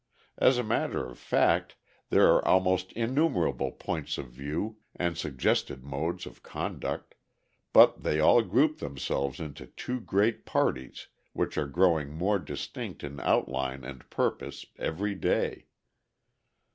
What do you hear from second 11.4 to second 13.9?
are growing more distinct in outline